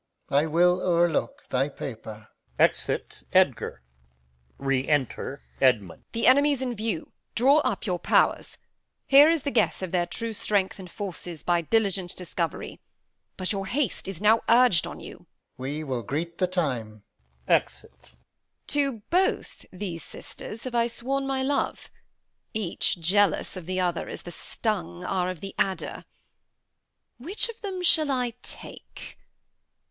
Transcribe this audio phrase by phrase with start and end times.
[0.31, 2.29] I will o'erlook thy paper.
[2.57, 3.83] Exit [Edgar].
[4.59, 6.05] Enter Edmund.
[6.11, 6.11] Edm.
[6.13, 8.57] The enemy 's in view; draw up your powers.
[9.05, 12.79] Here is the guess of their true strength and forces By diligent discovery;
[13.37, 15.17] but your haste Is now urg'd on you.
[15.19, 15.27] Alb.
[15.59, 17.03] We will greet the time.
[17.47, 18.01] Exit.
[18.13, 18.17] Edm.
[18.69, 21.91] To both these sisters have I sworn my love;
[22.55, 26.05] Each jealous of the other, as the stung Are of the adder.
[27.19, 29.19] Which of them shall I take?